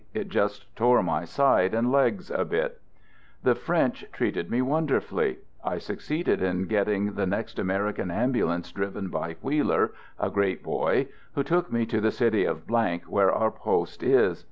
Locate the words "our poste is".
13.31-14.39